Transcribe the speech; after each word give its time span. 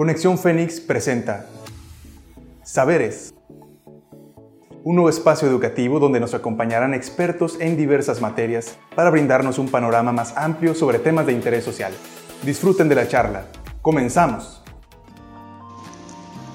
Conexión 0.00 0.38
Fénix 0.38 0.80
presenta 0.80 1.44
Saberes, 2.64 3.34
un 4.82 4.94
nuevo 4.94 5.10
espacio 5.10 5.46
educativo 5.46 6.00
donde 6.00 6.18
nos 6.18 6.32
acompañarán 6.32 6.94
expertos 6.94 7.58
en 7.60 7.76
diversas 7.76 8.22
materias 8.22 8.78
para 8.96 9.10
brindarnos 9.10 9.58
un 9.58 9.68
panorama 9.68 10.10
más 10.10 10.34
amplio 10.38 10.74
sobre 10.74 11.00
temas 11.00 11.26
de 11.26 11.34
interés 11.34 11.64
social. 11.64 11.92
Disfruten 12.42 12.88
de 12.88 12.94
la 12.94 13.08
charla. 13.08 13.48
Comenzamos. 13.82 14.62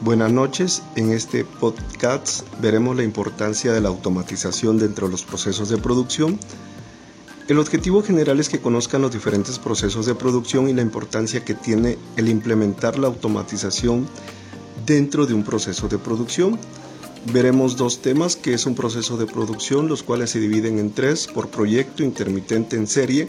Buenas 0.01 0.31
noches, 0.31 0.81
en 0.95 1.11
este 1.11 1.45
podcast 1.45 2.47
veremos 2.59 2.95
la 2.95 3.03
importancia 3.03 3.71
de 3.71 3.81
la 3.81 3.89
automatización 3.89 4.79
dentro 4.79 5.05
de 5.05 5.11
los 5.11 5.23
procesos 5.23 5.69
de 5.69 5.77
producción 5.77 6.39
el 7.47 7.59
objetivo 7.59 8.01
general 8.01 8.39
es 8.39 8.49
que 8.49 8.59
conozcan 8.59 9.03
los 9.03 9.11
diferentes 9.11 9.59
procesos 9.59 10.07
de 10.07 10.15
producción 10.15 10.67
y 10.67 10.73
la 10.73 10.81
importancia 10.81 11.45
que 11.45 11.53
tiene 11.53 11.97
el 12.15 12.27
implementar 12.27 12.97
la 12.97 13.07
automatización 13.07 14.07
dentro 14.85 15.27
de 15.27 15.35
un 15.35 15.43
proceso 15.43 15.87
de 15.87 15.99
producción. 15.99 16.57
Veremos 17.31 17.77
dos 17.77 18.01
temas, 18.01 18.35
que 18.35 18.53
es 18.53 18.65
un 18.65 18.73
proceso 18.73 19.17
de 19.17 19.27
producción, 19.27 19.87
los 19.87 20.01
cuales 20.01 20.31
se 20.31 20.39
dividen 20.39 20.79
en 20.79 20.91
tres, 20.91 21.27
por 21.27 21.49
proyecto, 21.49 22.03
intermitente 22.03 22.77
en 22.77 22.87
serie, 22.87 23.27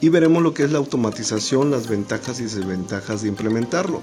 y 0.00 0.08
veremos 0.08 0.42
lo 0.42 0.52
que 0.52 0.64
es 0.64 0.72
la 0.72 0.78
automatización, 0.78 1.70
las 1.70 1.88
ventajas 1.88 2.40
y 2.40 2.44
desventajas 2.44 3.22
de 3.22 3.28
implementarlo. 3.28 4.00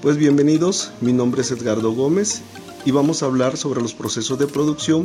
Pues 0.00 0.16
bienvenidos, 0.16 0.92
mi 1.00 1.12
nombre 1.12 1.42
es 1.42 1.50
Edgardo 1.50 1.92
Gómez 1.92 2.40
y 2.84 2.90
vamos 2.90 3.22
a 3.22 3.26
hablar 3.26 3.56
sobre 3.56 3.82
los 3.82 3.94
procesos 3.94 4.38
de 4.38 4.46
producción 4.46 5.04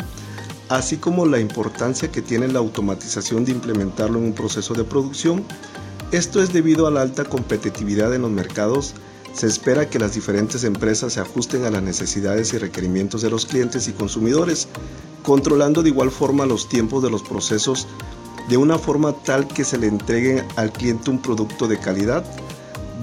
así 0.70 0.98
como 0.98 1.26
la 1.26 1.39
importancia 1.39 2.12
que 2.12 2.21
tiene 2.21 2.48
la 2.48 2.59
automatización 2.59 3.45
de 3.45 3.52
implementarlo 3.52 4.20
en 4.20 4.25
un 4.25 4.34
proceso 4.34 4.73
de 4.73 4.84
producción. 4.84 5.44
Esto 6.12 6.41
es 6.41 6.53
debido 6.53 6.88
a 6.88 6.91
la 6.91 7.02
alta 7.02 7.25
competitividad 7.25 8.13
en 8.13 8.21
los 8.23 8.31
mercados. 8.31 8.94
Se 9.34 9.48
espera 9.48 9.89
que 9.89 9.99
las 9.99 10.13
diferentes 10.13 10.63
empresas 10.63 11.13
se 11.13 11.20
ajusten 11.20 11.66
a 11.66 11.70
las 11.70 11.84
necesidades 11.84 12.53
y 12.53 12.58
requerimientos 12.58 13.22
de 13.22 13.30
los 13.30 13.45
clientes 13.45 13.88
y 13.88 13.94
consumidores, 13.94 14.67
controlando 15.23 15.83
de 15.83 15.89
igual 15.89 16.11
forma 16.11 16.45
los 16.45 16.70
tiempos 16.70 17.03
de 17.03 17.09
los 17.09 17.23
procesos 17.23 17.88
de 18.49 18.58
una 18.58 18.77
forma 18.77 19.11
tal 19.11 19.47
que 19.47 19.64
se 19.64 19.77
le 19.77 19.88
entregue 19.88 20.44
al 20.55 20.72
cliente 20.72 21.09
un 21.09 21.22
producto 21.22 21.67
de 21.67 21.77
calidad, 21.77 22.23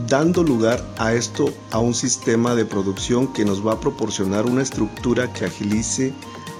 dando 0.09 0.43
lugar 0.43 0.85
a 0.99 1.13
esto 1.13 1.53
a 1.71 1.79
un 1.79 1.95
sistema 1.95 2.55
de 2.55 2.65
producción 2.65 3.33
que 3.33 3.45
nos 3.45 3.65
va 3.65 3.75
a 3.75 3.81
proporcionar 3.81 4.47
una 4.47 4.63
estructura 4.63 5.33
que 5.33 5.45
agilice 5.45 6.15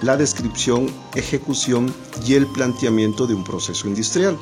la 0.05 0.17
descripción, 0.17 0.85
ejecución 1.15 1.91
y 2.27 2.35
el 2.35 2.45
planteamiento 2.45 3.25
de 3.25 3.33
un 3.33 3.43
proceso 3.43 3.87
industrial. 3.87 4.37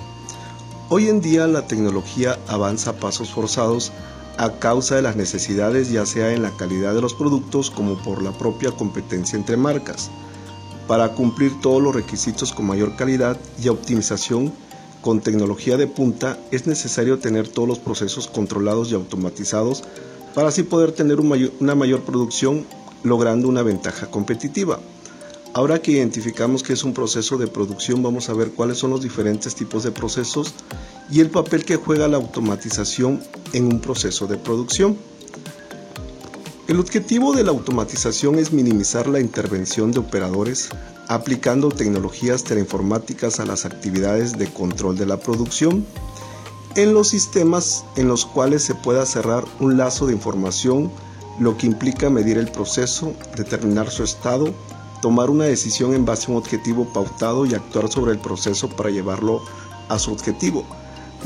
Hoy 0.90 1.08
en 1.08 1.22
día 1.22 1.48
la 1.48 1.68
tecnología 1.68 2.38
avanza 2.50 2.90
a 2.90 2.94
pasos 2.98 3.30
forzados 3.30 3.94
a 4.38 4.60
causa 4.60 4.96
de 4.96 5.02
las 5.02 5.16
necesidades 5.16 5.90
ya 5.90 6.06
sea 6.06 6.34
en 6.34 6.42
la 6.42 6.52
calidad 6.52 6.94
de 6.94 7.00
los 7.00 7.14
productos 7.14 7.72
como 7.72 7.96
por 8.04 8.22
la 8.22 8.38
propia 8.38 8.72
competencia 8.72 9.38
entre 9.38 9.56
marcas. 9.56 10.12
Para 10.86 11.14
cumplir 11.14 11.54
todos 11.62 11.82
los 11.82 11.96
requisitos 11.96 12.52
con 12.52 12.68
mayor 12.68 12.98
calidad 12.98 13.40
y 13.64 13.70
optimización 13.70 14.52
con 15.02 15.22
tecnología 15.22 15.78
de 15.78 15.88
punta 15.88 16.38
es 16.52 16.68
necesario 16.68 17.20
tener 17.20 17.48
todos 17.48 17.70
los 17.70 17.80
procesos 17.80 18.28
controlados 18.28 18.92
y 18.92 18.96
automatizados 18.96 19.86
para 20.36 20.50
así 20.50 20.64
poder 20.64 20.92
tener 20.92 21.22
una 21.22 21.76
mayor 21.76 22.02
producción 22.02 22.66
logrando 23.02 23.48
una 23.48 23.64
ventaja 23.64 24.12
competitiva. 24.12 24.82
Ahora 25.56 25.80
que 25.80 25.92
identificamos 25.92 26.64
que 26.64 26.74
es 26.74 26.84
un 26.84 26.96
proceso 26.96 27.38
de 27.38 27.46
producción, 27.46 28.02
vamos 28.02 28.28
a 28.28 28.34
ver 28.34 28.52
cuáles 28.52 28.80
son 28.80 28.90
los 28.90 29.04
diferentes 29.04 29.54
tipos 29.54 29.84
de 29.84 29.92
procesos 29.92 30.56
y 31.12 31.20
el 31.20 31.30
papel 31.30 31.64
que 31.64 31.76
juega 31.76 32.08
la 32.08 32.18
automatización 32.18 33.22
en 33.54 33.66
un 33.66 33.80
proceso 33.80 34.26
de 34.26 34.38
producción. 34.38 34.98
El 36.68 36.80
objetivo 36.80 37.34
de 37.34 37.44
la 37.44 37.52
automatización 37.52 38.40
es 38.40 38.52
minimizar 38.52 39.06
la 39.08 39.20
intervención 39.20 39.92
de 39.92 40.00
operadores 40.00 40.70
aplicando 41.08 41.70
tecnologías 41.70 42.44
teleinformáticas 42.44 43.40
a 43.40 43.46
las 43.46 43.66
actividades 43.66 44.32
de 44.34 44.48
control 44.48 44.98
de 44.98 45.06
la 45.06 45.18
producción 45.18 45.86
en 46.76 46.96
los 46.96 47.10
sistemas 47.10 47.86
en 47.96 48.08
los 48.08 48.26
cuales 48.26 48.64
se 48.64 48.74
pueda 48.74 49.06
cerrar 49.06 49.46
un 49.60 49.78
lazo 49.78 50.08
de 50.08 50.14
información, 50.14 50.92
lo 51.40 51.56
que 51.58 51.68
implica 51.68 52.10
medir 52.10 52.40
el 52.40 52.50
proceso, 52.50 53.14
determinar 53.36 53.92
su 53.92 54.04
estado, 54.04 54.52
tomar 55.04 55.30
una 55.30 55.44
decisión 55.44 55.94
en 55.94 56.06
base 56.06 56.28
a 56.28 56.32
un 56.32 56.38
objetivo 56.38 56.86
pautado 56.94 57.46
y 57.46 57.54
actuar 57.54 57.92
sobre 57.92 58.14
el 58.14 58.20
proceso 58.20 58.70
para 58.70 58.90
llevarlo 58.90 59.42
a 59.90 60.00
su 60.00 60.14
objetivo. 60.14 60.66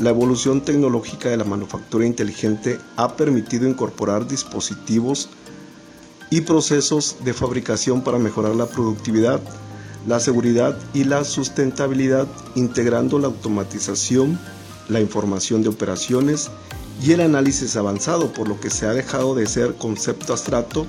La 0.00 0.10
evolución 0.10 0.62
tecnológica 0.62 1.28
de 1.28 1.36
la 1.36 1.44
manufactura 1.44 2.04
inteligente 2.04 2.80
ha 2.96 3.14
permitido 3.14 3.68
incorporar 3.68 4.26
dispositivos 4.26 5.28
y 6.28 6.40
procesos 6.40 7.18
de 7.24 7.32
fabricación 7.32 8.02
para 8.02 8.18
mejorar 8.18 8.56
la 8.56 8.66
productividad, 8.66 9.40
la 10.08 10.18
seguridad 10.18 10.76
y 10.92 11.04
la 11.04 11.22
sustentabilidad, 11.22 12.26
integrando 12.56 13.20
la 13.20 13.28
automatización, 13.28 14.40
la 14.88 15.00
información 15.00 15.62
de 15.62 15.68
operaciones 15.68 16.50
y 17.00 17.12
el 17.12 17.20
análisis 17.20 17.76
avanzado, 17.76 18.32
por 18.32 18.48
lo 18.48 18.58
que 18.58 18.70
se 18.70 18.86
ha 18.86 18.92
dejado 18.92 19.36
de 19.36 19.46
ser 19.46 19.76
concepto 19.76 20.32
abstracto 20.32 20.84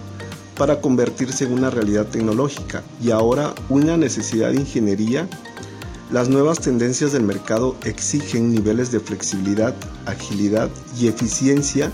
para 0.59 0.81
convertirse 0.81 1.46
en 1.46 1.53
una 1.53 1.70
realidad 1.70 2.06
tecnológica 2.08 2.84
y 3.02 3.12
ahora 3.12 3.56
una 3.70 3.96
necesidad 3.96 4.52
de 4.52 4.58
ingeniería, 4.58 5.25
las 6.12 6.28
nuevas 6.28 6.59
tendencias 6.59 7.14
del 7.14 7.24
mercado 7.24 7.78
exigen 7.86 8.53
niveles 8.53 8.92
de 8.92 9.00
flexibilidad, 9.00 9.74
agilidad 10.06 10.70
y 11.00 11.08
eficiencia 11.08 11.90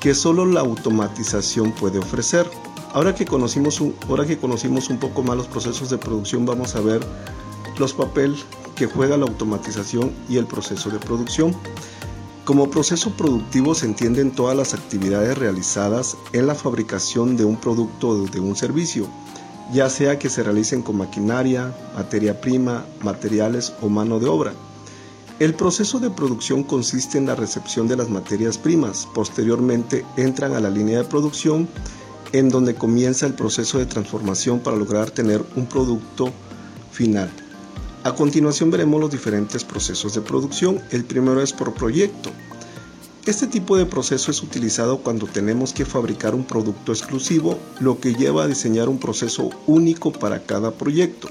que 0.00 0.14
solo 0.14 0.44
la 0.44 0.60
automatización 0.60 1.72
puede 1.72 1.98
ofrecer. 1.98 2.46
Ahora 2.92 3.14
que, 3.14 3.24
conocimos 3.24 3.80
un, 3.80 3.94
ahora 4.06 4.26
que 4.26 4.36
conocimos 4.36 4.90
un 4.90 4.98
poco 4.98 5.22
más 5.22 5.38
los 5.38 5.46
procesos 5.46 5.88
de 5.88 5.96
producción, 5.96 6.44
vamos 6.44 6.76
a 6.76 6.82
ver 6.82 7.00
los 7.78 7.94
papeles 7.94 8.44
que 8.76 8.84
juega 8.84 9.16
la 9.16 9.24
automatización 9.24 10.12
y 10.28 10.36
el 10.36 10.46
proceso 10.46 10.90
de 10.90 10.98
producción. 10.98 11.56
Como 12.44 12.70
proceso 12.70 13.16
productivo 13.16 13.74
se 13.74 13.86
entienden 13.86 14.30
todas 14.30 14.54
las 14.54 14.74
actividades 14.74 15.38
realizadas 15.38 16.18
en 16.34 16.46
la 16.46 16.54
fabricación 16.54 17.38
de 17.38 17.46
un 17.46 17.56
producto 17.56 18.08
o 18.08 18.26
de 18.26 18.38
un 18.38 18.54
servicio, 18.54 19.08
ya 19.72 19.88
sea 19.88 20.18
que 20.18 20.28
se 20.28 20.42
realicen 20.42 20.82
con 20.82 20.98
maquinaria, 20.98 21.74
materia 21.94 22.42
prima, 22.42 22.84
materiales 23.00 23.72
o 23.80 23.88
mano 23.88 24.20
de 24.20 24.26
obra. 24.26 24.52
El 25.38 25.54
proceso 25.54 26.00
de 26.00 26.10
producción 26.10 26.64
consiste 26.64 27.16
en 27.16 27.24
la 27.24 27.34
recepción 27.34 27.88
de 27.88 27.96
las 27.96 28.10
materias 28.10 28.58
primas, 28.58 29.08
posteriormente 29.14 30.04
entran 30.18 30.52
a 30.52 30.60
la 30.60 30.68
línea 30.68 30.98
de 30.98 31.08
producción 31.08 31.66
en 32.32 32.50
donde 32.50 32.74
comienza 32.74 33.24
el 33.24 33.32
proceso 33.32 33.78
de 33.78 33.86
transformación 33.86 34.60
para 34.60 34.76
lograr 34.76 35.10
tener 35.10 35.42
un 35.56 35.64
producto 35.64 36.30
final. 36.92 37.30
A 38.04 38.14
continuación 38.14 38.70
veremos 38.70 39.00
los 39.00 39.10
diferentes 39.10 39.64
procesos 39.64 40.12
de 40.14 40.20
producción. 40.20 40.78
El 40.90 41.06
primero 41.06 41.40
es 41.40 41.54
por 41.54 41.72
proyecto. 41.72 42.30
Este 43.24 43.46
tipo 43.46 43.78
de 43.78 43.86
proceso 43.86 44.30
es 44.30 44.42
utilizado 44.42 44.98
cuando 44.98 45.26
tenemos 45.26 45.72
que 45.72 45.86
fabricar 45.86 46.34
un 46.34 46.44
producto 46.44 46.92
exclusivo, 46.92 47.58
lo 47.80 47.98
que 47.98 48.12
lleva 48.12 48.44
a 48.44 48.46
diseñar 48.46 48.90
un 48.90 48.98
proceso 48.98 49.48
único 49.66 50.12
para 50.12 50.42
cada 50.42 50.72
proyecto. 50.72 51.28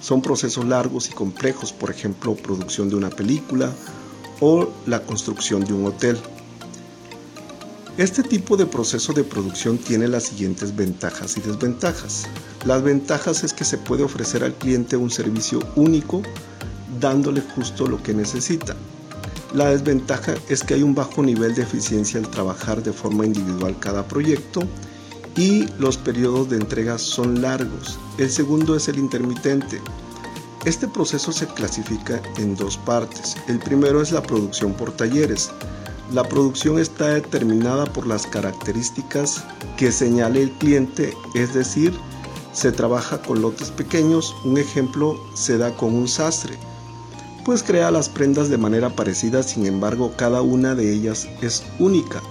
Son 0.00 0.22
procesos 0.22 0.64
largos 0.64 1.10
y 1.10 1.12
complejos, 1.14 1.72
por 1.72 1.90
ejemplo, 1.90 2.36
producción 2.36 2.88
de 2.88 2.94
una 2.94 3.10
película 3.10 3.72
o 4.38 4.68
la 4.86 5.02
construcción 5.02 5.64
de 5.64 5.72
un 5.72 5.86
hotel. 5.86 6.16
Este 7.96 8.24
tipo 8.24 8.56
de 8.56 8.66
proceso 8.66 9.12
de 9.12 9.22
producción 9.22 9.78
tiene 9.78 10.08
las 10.08 10.24
siguientes 10.24 10.74
ventajas 10.74 11.36
y 11.36 11.40
desventajas. 11.40 12.24
Las 12.64 12.82
ventajas 12.82 13.44
es 13.44 13.52
que 13.52 13.64
se 13.64 13.78
puede 13.78 14.02
ofrecer 14.02 14.42
al 14.42 14.52
cliente 14.54 14.96
un 14.96 15.12
servicio 15.12 15.60
único 15.76 16.20
dándole 16.98 17.40
justo 17.54 17.86
lo 17.86 18.02
que 18.02 18.12
necesita. 18.12 18.74
La 19.52 19.70
desventaja 19.70 20.34
es 20.48 20.64
que 20.64 20.74
hay 20.74 20.82
un 20.82 20.96
bajo 20.96 21.22
nivel 21.22 21.54
de 21.54 21.62
eficiencia 21.62 22.18
al 22.18 22.28
trabajar 22.28 22.82
de 22.82 22.92
forma 22.92 23.26
individual 23.26 23.76
cada 23.78 24.08
proyecto 24.08 24.62
y 25.36 25.68
los 25.78 25.96
periodos 25.96 26.50
de 26.50 26.56
entrega 26.56 26.98
son 26.98 27.42
largos. 27.42 28.00
El 28.18 28.28
segundo 28.28 28.74
es 28.74 28.88
el 28.88 28.98
intermitente. 28.98 29.80
Este 30.64 30.88
proceso 30.88 31.30
se 31.30 31.46
clasifica 31.46 32.20
en 32.38 32.56
dos 32.56 32.76
partes. 32.76 33.36
El 33.46 33.60
primero 33.60 34.02
es 34.02 34.10
la 34.10 34.22
producción 34.22 34.72
por 34.72 34.90
talleres. 34.90 35.52
La 36.12 36.22
producción 36.22 36.78
está 36.78 37.08
determinada 37.08 37.86
por 37.86 38.06
las 38.06 38.26
características 38.26 39.42
que 39.78 39.90
señale 39.90 40.42
el 40.42 40.50
cliente, 40.52 41.14
es 41.34 41.54
decir, 41.54 41.94
se 42.52 42.72
trabaja 42.72 43.22
con 43.22 43.40
lotes 43.40 43.70
pequeños, 43.70 44.36
un 44.44 44.58
ejemplo 44.58 45.18
se 45.34 45.56
da 45.56 45.74
con 45.74 45.94
un 45.94 46.06
sastre, 46.06 46.58
pues 47.44 47.62
crea 47.62 47.90
las 47.90 48.10
prendas 48.10 48.50
de 48.50 48.58
manera 48.58 48.90
parecida, 48.90 49.42
sin 49.42 49.66
embargo 49.66 50.12
cada 50.16 50.42
una 50.42 50.74
de 50.74 50.92
ellas 50.92 51.26
es 51.40 51.64
única. 51.78 52.22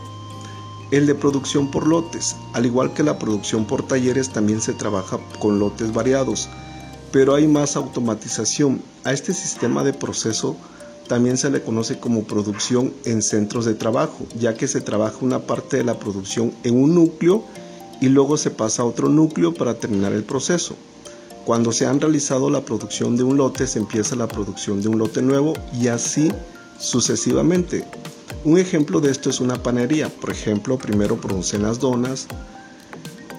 El 0.92 1.08
de 1.08 1.16
producción 1.16 1.72
por 1.72 1.88
lotes, 1.88 2.36
al 2.54 2.68
igual 2.68 2.94
que 2.94 3.02
la 3.02 3.18
producción 3.18 3.66
por 3.66 3.88
talleres, 3.88 4.30
también 4.30 4.62
se 4.62 4.74
trabaja 4.74 5.20
con 5.40 5.58
lotes 5.58 5.92
variados, 5.92 6.48
pero 7.12 7.34
hay 7.34 7.48
más 7.48 7.76
automatización. 7.76 8.82
A 9.04 9.12
este 9.12 9.34
sistema 9.34 9.84
de 9.84 9.94
proceso 9.94 10.56
también 11.14 11.38
se 11.38 11.52
le 11.52 11.62
conoce 11.62 12.00
como 12.00 12.24
producción 12.24 12.92
en 13.06 13.22
centros 13.22 13.66
de 13.66 13.76
trabajo, 13.76 14.26
ya 14.40 14.56
que 14.56 14.68
se 14.68 14.82
trabaja 14.82 15.18
una 15.22 15.38
parte 15.38 15.78
de 15.78 15.84
la 15.84 16.00
producción 16.00 16.52
en 16.64 16.76
un 16.76 16.96
núcleo 16.96 17.44
y 18.02 18.10
luego 18.10 18.36
se 18.36 18.50
pasa 18.50 18.82
a 18.82 18.86
otro 18.86 19.10
núcleo 19.10 19.54
para 19.54 19.76
terminar 19.76 20.12
el 20.12 20.24
proceso. 20.24 20.76
Cuando 21.46 21.72
se 21.72 21.86
han 21.86 22.02
realizado 22.02 22.50
la 22.50 22.66
producción 22.66 23.16
de 23.16 23.22
un 23.22 23.38
lote, 23.38 23.68
se 23.68 23.78
empieza 23.78 24.16
la 24.16 24.28
producción 24.28 24.82
de 24.82 24.88
un 24.88 24.98
lote 24.98 25.22
nuevo 25.22 25.54
y 25.80 25.86
así 25.90 26.32
sucesivamente. 26.80 27.86
Un 28.44 28.58
ejemplo 28.58 29.00
de 29.00 29.12
esto 29.12 29.30
es 29.30 29.40
una 29.40 29.62
panería. 29.62 30.10
Por 30.10 30.32
ejemplo, 30.32 30.80
primero 30.80 31.22
producen 31.22 31.62
las 31.62 31.78
donas, 31.78 32.26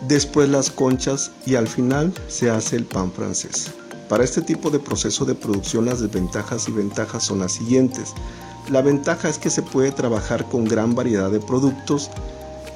después 0.06 0.48
las 0.48 0.70
conchas 0.70 1.32
y 1.44 1.56
al 1.56 1.66
final 1.66 2.12
se 2.28 2.50
hace 2.50 2.76
el 2.76 2.84
pan 2.84 3.10
francés. 3.10 3.72
Para 4.14 4.22
este 4.22 4.42
tipo 4.42 4.70
de 4.70 4.78
proceso 4.78 5.24
de 5.24 5.34
producción 5.34 5.86
las 5.86 5.98
desventajas 5.98 6.68
y 6.68 6.70
ventajas 6.70 7.24
son 7.24 7.40
las 7.40 7.50
siguientes. 7.50 8.14
La 8.70 8.80
ventaja 8.80 9.28
es 9.28 9.38
que 9.38 9.50
se 9.50 9.60
puede 9.60 9.90
trabajar 9.90 10.48
con 10.48 10.66
gran 10.66 10.94
variedad 10.94 11.32
de 11.32 11.40
productos 11.40 12.12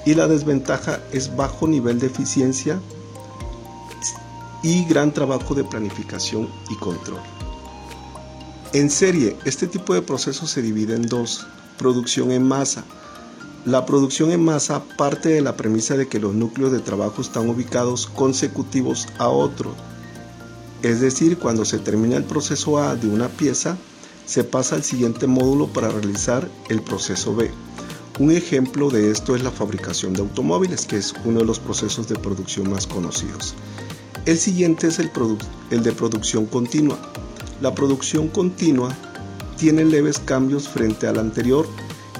y 0.04 0.14
la 0.14 0.26
desventaja 0.26 0.98
es 1.12 1.36
bajo 1.36 1.68
nivel 1.68 2.00
de 2.00 2.08
eficiencia 2.08 2.80
y 4.64 4.84
gran 4.86 5.14
trabajo 5.14 5.54
de 5.54 5.62
planificación 5.62 6.48
y 6.70 6.74
control. 6.74 7.20
En 8.72 8.90
serie, 8.90 9.36
este 9.44 9.68
tipo 9.68 9.94
de 9.94 10.02
proceso 10.02 10.44
se 10.44 10.60
divide 10.60 10.96
en 10.96 11.02
dos, 11.02 11.46
producción 11.76 12.32
en 12.32 12.48
masa. 12.48 12.82
La 13.64 13.86
producción 13.86 14.32
en 14.32 14.44
masa 14.44 14.82
parte 14.96 15.28
de 15.28 15.40
la 15.40 15.56
premisa 15.56 15.96
de 15.96 16.08
que 16.08 16.18
los 16.18 16.34
núcleos 16.34 16.72
de 16.72 16.80
trabajo 16.80 17.22
están 17.22 17.48
ubicados 17.48 18.08
consecutivos 18.08 19.06
a 19.18 19.28
otros. 19.28 19.76
Es 20.82 21.00
decir, 21.00 21.38
cuando 21.38 21.64
se 21.64 21.78
termina 21.78 22.16
el 22.16 22.24
proceso 22.24 22.78
A 22.78 22.94
de 22.94 23.08
una 23.08 23.28
pieza, 23.28 23.76
se 24.26 24.44
pasa 24.44 24.76
al 24.76 24.84
siguiente 24.84 25.26
módulo 25.26 25.68
para 25.68 25.88
realizar 25.88 26.48
el 26.68 26.82
proceso 26.82 27.34
B. 27.34 27.50
Un 28.18 28.32
ejemplo 28.32 28.90
de 28.90 29.10
esto 29.10 29.36
es 29.36 29.42
la 29.42 29.50
fabricación 29.50 30.12
de 30.12 30.22
automóviles, 30.22 30.86
que 30.86 30.96
es 30.96 31.14
uno 31.24 31.38
de 31.40 31.44
los 31.44 31.60
procesos 31.60 32.08
de 32.08 32.16
producción 32.16 32.68
más 32.68 32.86
conocidos. 32.86 33.54
El 34.26 34.38
siguiente 34.38 34.88
es 34.88 34.98
el, 34.98 35.10
de 35.70 35.92
producción 35.92 36.46
continua. 36.46 36.98
La 37.60 37.74
producción 37.74 38.28
continua 38.28 38.94
tiene 39.56 39.84
leves 39.84 40.18
cambios 40.18 40.68
frente 40.68 41.06
al 41.06 41.18
anterior. 41.18 41.66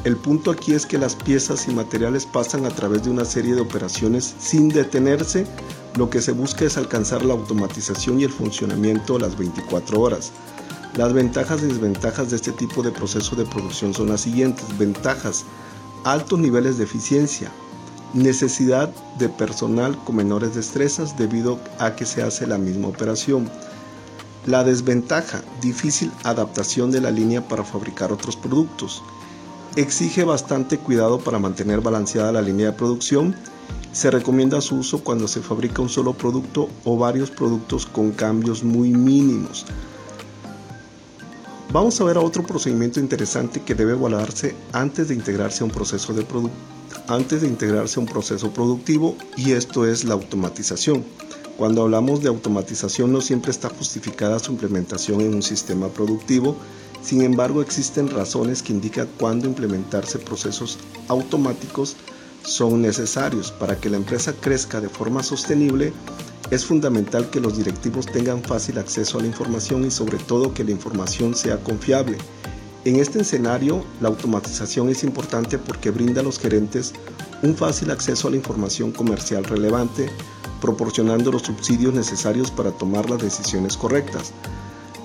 El 0.05 0.17
punto 0.17 0.51
aquí 0.51 0.73
es 0.73 0.87
que 0.87 0.99
las 0.99 1.15
piezas 1.15 1.69
y 1.69 1.73
materiales 1.73 2.27
pasan 2.27 2.65
a 2.65 2.71
través 2.71 3.03
de 3.03 3.11
una 3.11 3.25
serie 3.25 3.55
de 3.55 3.61
operaciones 3.61 4.35
sin 4.39 4.69
detenerse. 4.69 5.47
Lo 5.99 6.09
que 6.09 6.23
se 6.23 6.31
busca 6.31 6.65
es 6.65 6.77
alcanzar 6.77 7.25
la 7.25 7.35
automatización 7.35 8.21
y 8.21 8.25
el 8.25 8.31
funcionamiento 8.31 9.17
a 9.17 9.19
las 9.19 9.37
24 9.37 10.01
horas. 10.01 10.31
Las 10.95 11.13
ventajas 11.13 11.61
y 11.61 11.67
desventajas 11.67 12.31
de 12.31 12.37
este 12.37 12.53
tipo 12.53 12.85
de 12.85 12.93
proceso 12.93 13.35
de 13.35 13.45
producción 13.45 13.93
son 13.93 14.11
las 14.11 14.21
siguientes. 14.21 14.65
Ventajas. 14.79 15.45
Altos 16.05 16.39
niveles 16.39 16.79
de 16.79 16.85
eficiencia, 16.85 17.51
necesidad 18.15 18.91
de 19.19 19.29
personal 19.29 19.99
con 20.05 20.15
menores 20.15 20.55
destrezas 20.55 21.19
debido 21.19 21.59
a 21.81 21.97
que 21.97 22.07
se 22.07 22.23
hace 22.23 22.47
la 22.47 22.59
misma 22.59 22.87
operación. 22.87 23.51
La 24.47 24.63
desventaja, 24.63 25.43
difícil 25.61 26.13
adaptación 26.23 26.93
de 26.93 27.01
la 27.01 27.11
línea 27.11 27.49
para 27.49 27.65
fabricar 27.65 28.13
otros 28.13 28.37
productos. 28.37 29.03
Exige 29.75 30.23
bastante 30.23 30.79
cuidado 30.79 31.19
para 31.19 31.41
mantener 31.41 31.81
balanceada 31.81 32.31
la 32.31 32.43
línea 32.43 32.67
de 32.67 32.73
producción. 32.75 33.35
Se 33.99 34.13
recomienda 34.13 34.61
su 34.61 34.77
uso 34.77 35.03
cuando 35.03 35.27
se 35.27 35.43
fabrica 35.43 35.83
un 35.83 35.89
solo 35.89 36.13
producto 36.13 36.69
o 36.85 36.97
varios 36.97 37.33
productos 37.33 37.85
con 37.85 38.13
cambios 38.13 38.63
muy 38.63 38.91
mínimos. 38.91 39.67
Vamos 41.73 42.01
a 42.01 42.05
ver 42.05 42.17
a 42.17 42.21
otro 42.21 42.47
procedimiento 42.47 43.01
interesante 43.01 43.61
que 43.61 43.75
debe 43.75 43.95
evaluarse 43.95 44.55
antes 44.71 45.09
de 45.09 45.17
integrarse 45.17 45.65
a 45.65 45.67
un 45.67 45.73
proceso 45.73 46.15
de 46.15 46.25
antes 47.09 47.41
de 47.41 47.49
integrarse 47.49 47.99
a 47.99 48.03
un 48.05 48.09
proceso 48.09 48.53
productivo 48.53 49.17
y 49.37 49.51
esto 49.51 49.85
es 49.85 50.05
la 50.05 50.15
automatización. 50.15 51.05
Cuando 51.57 51.83
hablamos 51.83 52.23
de 52.23 52.29
automatización 52.29 53.13
no 53.13 53.21
siempre 53.21 53.51
está 53.51 53.69
justificada 53.69 54.39
su 54.39 54.53
implementación 54.53 55.23
en 55.23 55.35
un 55.35 55.43
sistema 55.43 55.89
productivo, 55.89 56.55
sin 57.03 57.23
embargo 57.23 57.63
existen 57.63 58.09
razones 58.11 58.63
que 58.63 58.73
indican 58.73 59.09
cuándo 59.19 59.49
implementarse 59.49 60.21
procesos 60.21 60.79
automáticos 61.09 61.97
son 62.49 62.83
necesarios. 62.83 63.53
Para 63.53 63.77
que 63.77 63.91
la 63.91 63.97
empresa 63.97 64.33
crezca 64.33 64.81
de 64.81 64.89
forma 64.89 65.23
sostenible, 65.23 65.93
es 66.51 66.65
fundamental 66.65 67.29
que 67.31 67.41
los 67.41 67.57
directivos 67.57 68.07
tengan 68.07 68.43
fácil 68.43 68.79
acceso 68.79 69.19
a 69.19 69.23
la 69.23 69.29
información 69.29 69.85
y 69.85 69.91
sobre 69.91 70.19
todo 70.19 70.55
que 70.55 70.65
la 70.65 70.71
información 70.71 71.35
sea 71.35 71.59
confiable 71.59 72.17
en 72.89 72.97
este 72.97 73.21
escenario, 73.21 73.85
la 74.01 74.09
automatización 74.09 74.89
es 74.89 75.05
importante 75.05 75.59
porque 75.59 75.91
brinda 75.91 76.23
a 76.23 76.25
los 76.25 76.39
gerentes 76.39 76.95
un 77.43 77.55
fácil 77.55 77.91
acceso 77.91 78.29
a 78.29 78.31
la 78.31 78.39
información 78.39 78.93
comercial 78.93 79.45
relevante, 79.45 80.09
proporcionando 80.61 81.31
los 81.31 81.43
subsidios 81.43 81.93
necesarios 81.93 82.51
para 82.51 82.71
tomar 82.71 83.11
las 83.11 83.21
decisiones 83.21 83.77
correctas. 83.77 84.33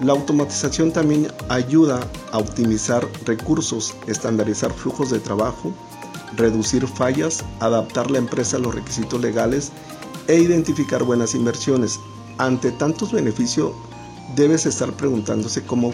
La 0.01 0.13
automatización 0.13 0.93
también 0.93 1.27
ayuda 1.49 1.99
a 2.31 2.37
optimizar 2.37 3.05
recursos, 3.25 3.95
estandarizar 4.07 4.71
flujos 4.71 5.09
de 5.09 5.19
trabajo, 5.19 5.73
reducir 6.35 6.87
fallas, 6.87 7.43
adaptar 7.59 8.09
la 8.11 8.17
empresa 8.17 8.57
a 8.57 8.59
los 8.59 8.75
requisitos 8.75 9.21
legales 9.21 9.71
e 10.27 10.39
identificar 10.39 11.03
buenas 11.03 11.35
inversiones. 11.35 11.99
Ante 12.37 12.71
tantos 12.71 13.11
beneficios, 13.11 13.71
debes 14.35 14.65
estar 14.65 14.93
preguntándose 14.93 15.63
cómo 15.63 15.93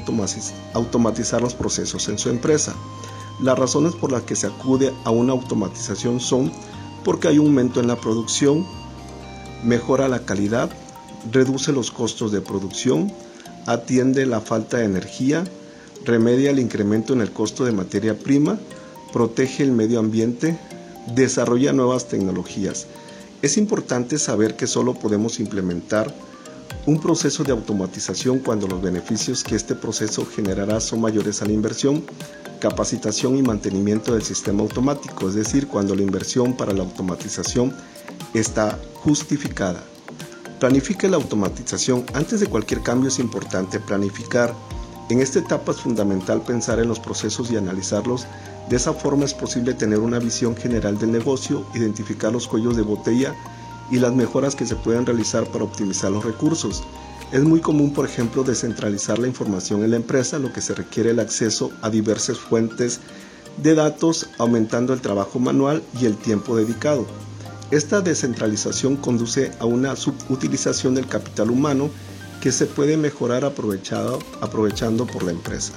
automatizar 0.74 1.41
los 1.41 1.53
procesos 1.53 2.07
en 2.07 2.18
su 2.18 2.30
empresa. 2.30 2.74
Las 3.41 3.57
razones 3.57 3.95
por 3.95 4.12
las 4.12 4.24
que 4.24 4.36
se 4.36 4.47
acude 4.47 4.94
a 5.03 5.12
una 5.12 5.33
automatización 5.33 6.19
son 6.19 6.51
porque 7.03 7.27
hay 7.30 7.39
un 7.39 7.47
aumento 7.47 7.80
en 7.80 7.88
la 7.88 7.95
producción, 7.95 8.65
mejora 9.63 10.07
la 10.07 10.25
calidad, 10.25 10.69
reduce 11.31 11.71
los 11.71 11.91
costos 11.91 12.31
de 12.31 12.41
producción, 12.41 13.12
atiende 13.65 14.25
la 14.25 14.41
falta 14.41 14.77
de 14.77 14.86
energía, 14.86 15.44
remedia 16.06 16.51
el 16.51 16.59
incremento 16.59 17.13
en 17.13 17.21
el 17.21 17.31
costo 17.31 17.65
de 17.65 17.71
materia 17.71 18.18
prima, 18.18 18.57
protege 19.12 19.64
el 19.64 19.72
medio 19.72 20.00
ambiente, 20.00 20.58
desarrolla 21.16 21.74
nuevas 21.74 22.08
tecnologías. 22.08 22.88
Es 23.42 23.58
importante 23.58 24.18
saber 24.18 24.56
que 24.56 24.68
solo 24.68 24.94
podemos 24.94 25.40
implementar 25.40 26.14
un 26.86 27.00
proceso 27.00 27.44
de 27.44 27.52
automatización 27.52 28.40
cuando 28.40 28.68
los 28.68 28.82
beneficios 28.82 29.44
que 29.44 29.56
este 29.56 29.76
proceso 29.76 30.26
generará 30.26 30.80
son 30.80 31.02
mayores 31.02 31.42
a 31.42 31.46
la 31.46 31.54
inversión, 31.54 32.04
capacitación 32.60 33.38
y 33.38 33.42
mantenimiento 33.42 34.14
del 34.14 34.24
sistema 34.24 34.62
automático, 34.62 35.28
es 35.28 35.36
decir, 35.36 35.68
cuando 35.68 35.96
la 35.96 36.02
inversión 36.02 36.56
para 36.56 36.74
la 36.74 36.84
automatización 36.84 37.74
está 38.34 38.78
justificada. 38.96 39.84
Planifica 40.60 41.08
la 41.08 41.16
automatización. 41.16 42.06
Antes 42.13 42.42
de 42.42 42.48
cualquier 42.48 42.82
cambio 42.82 43.08
es 43.08 43.20
importante 43.20 43.80
planificar. 43.80 44.54
En 45.10 45.22
esta 45.22 45.39
etapa 45.39 45.72
es 45.72 45.80
fundamental 45.80 46.42
pensar 46.42 46.80
en 46.80 46.89
los 46.89 47.00
procesos 47.00 47.50
y 47.50 47.56
analizarlos. 47.56 48.28
De 48.70 48.76
esa 48.76 48.94
forma 48.94 49.26
es 49.26 49.34
posible 49.34 49.74
tener 49.74 50.00
una 50.00 50.20
visión 50.20 50.56
general 50.56 51.00
del 51.00 51.12
negocio, 51.12 51.66
identificar 51.74 52.32
los 52.32 52.48
cuellos 52.48 52.76
de 52.76 52.84
botella 52.84 53.34
y 53.90 53.98
las 53.98 54.14
mejoras 54.14 54.56
que 54.56 54.68
se 54.68 54.76
pueden 54.76 55.08
realizar 55.08 55.46
para 55.48 55.64
optimizar 55.64 56.12
los 56.12 56.24
recursos. 56.24 56.84
Es 57.32 57.44
muy 57.44 57.62
común, 57.62 57.94
por 57.94 58.06
ejemplo, 58.06 58.44
descentralizar 58.44 59.18
la 59.18 59.28
información 59.28 59.84
en 59.84 59.90
la 59.90 59.96
empresa, 59.96 60.38
lo 60.38 60.54
que 60.54 60.62
se 60.62 60.76
requiere 60.76 61.10
el 61.10 61.20
acceso 61.20 61.72
a 61.82 61.90
diversas 61.90 62.38
fuentes 62.38 63.00
de 63.58 63.74
datos, 63.74 64.30
aumentando 64.38 64.94
el 64.94 65.02
trabajo 65.02 65.40
manual 65.40 65.82
y 66.00 66.06
el 66.06 66.16
tiempo 66.16 66.56
dedicado. 66.56 67.08
Esta 67.72 68.02
descentralización 68.02 68.98
conduce 68.98 69.52
a 69.60 69.66
una 69.66 69.96
subutilización 69.96 70.94
del 70.94 71.08
capital 71.08 71.50
humano 71.50 71.90
que 72.40 72.52
se 72.52 72.68
puede 72.68 72.98
mejorar 72.98 73.46
aprovechando 73.46 75.08
por 75.08 75.24
la 75.24 75.32
empresa. 75.32 75.74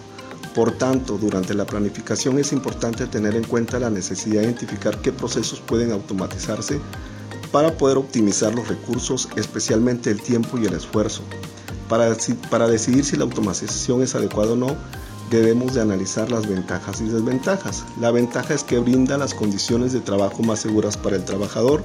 Por 0.55 0.73
tanto, 0.73 1.17
durante 1.17 1.55
la 1.55 1.65
planificación 1.65 2.39
es 2.39 2.53
importante 2.53 3.07
tener 3.07 3.35
en 3.37 3.45
cuenta 3.45 3.79
la 3.79 3.89
necesidad 3.89 4.43
de 4.43 4.49
identificar 4.49 5.01
qué 5.01 5.11
procesos 5.11 5.61
pueden 5.61 5.93
automatizarse 5.93 6.79
para 7.51 7.77
poder 7.77 7.97
optimizar 7.97 8.55
los 8.55 8.69
recursos, 8.69 9.29
especialmente 9.37 10.11
el 10.11 10.21
tiempo 10.21 10.59
y 10.59 10.67
el 10.67 10.75
esfuerzo. 10.75 11.23
Para, 11.89 12.15
para 12.51 12.69
decidir 12.69 13.05
si 13.05 13.17
la 13.17 13.25
automatización 13.25 14.03
es 14.03 14.15
adecuada 14.15 14.53
o 14.53 14.57
no, 14.57 14.77
debemos 15.31 15.73
de 15.73 15.81
analizar 15.81 16.31
las 16.31 16.47
ventajas 16.47 17.01
y 17.01 17.05
desventajas. 17.05 17.85
La 17.99 18.11
ventaja 18.11 18.53
es 18.53 18.63
que 18.63 18.79
brinda 18.79 19.17
las 19.17 19.33
condiciones 19.33 19.93
de 19.93 20.01
trabajo 20.01 20.43
más 20.43 20.61
seguras 20.61 20.99
para 20.99 21.17
el 21.17 21.25
trabajador. 21.25 21.83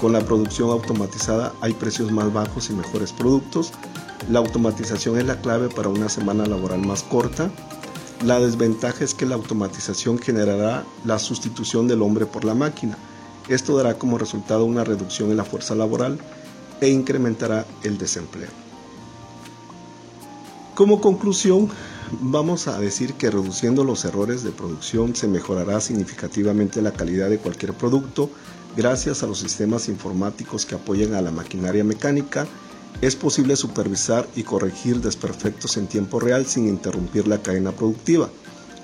Con 0.00 0.12
la 0.12 0.20
producción 0.20 0.70
automatizada 0.70 1.54
hay 1.62 1.72
precios 1.72 2.10
más 2.10 2.30
bajos 2.32 2.68
y 2.68 2.74
mejores 2.74 3.12
productos. 3.12 3.72
La 4.30 4.40
automatización 4.40 5.18
es 5.18 5.24
la 5.24 5.40
clave 5.40 5.68
para 5.68 5.88
una 5.88 6.10
semana 6.10 6.44
laboral 6.44 6.80
más 6.80 7.02
corta. 7.02 7.50
La 8.24 8.40
desventaja 8.40 9.04
es 9.04 9.12
que 9.12 9.26
la 9.26 9.34
automatización 9.34 10.18
generará 10.18 10.86
la 11.04 11.18
sustitución 11.18 11.86
del 11.86 12.00
hombre 12.00 12.24
por 12.24 12.46
la 12.46 12.54
máquina. 12.54 12.96
Esto 13.50 13.76
dará 13.76 13.98
como 13.98 14.16
resultado 14.16 14.64
una 14.64 14.82
reducción 14.82 15.30
en 15.30 15.36
la 15.36 15.44
fuerza 15.44 15.74
laboral 15.74 16.18
e 16.80 16.88
incrementará 16.88 17.66
el 17.82 17.98
desempleo. 17.98 18.48
Como 20.74 21.02
conclusión, 21.02 21.68
vamos 22.22 22.66
a 22.66 22.78
decir 22.78 23.12
que 23.12 23.30
reduciendo 23.30 23.84
los 23.84 24.06
errores 24.06 24.42
de 24.42 24.52
producción 24.52 25.14
se 25.14 25.28
mejorará 25.28 25.78
significativamente 25.82 26.80
la 26.80 26.92
calidad 26.92 27.28
de 27.28 27.36
cualquier 27.36 27.74
producto 27.74 28.30
gracias 28.74 29.22
a 29.22 29.26
los 29.26 29.38
sistemas 29.38 29.90
informáticos 29.90 30.64
que 30.64 30.76
apoyan 30.76 31.12
a 31.12 31.20
la 31.20 31.30
maquinaria 31.30 31.84
mecánica. 31.84 32.46
Es 33.00 33.16
posible 33.16 33.56
supervisar 33.56 34.26
y 34.34 34.44
corregir 34.44 35.00
desperfectos 35.00 35.76
en 35.76 35.86
tiempo 35.86 36.20
real 36.20 36.46
sin 36.46 36.68
interrumpir 36.68 37.26
la 37.28 37.42
cadena 37.42 37.72
productiva. 37.72 38.30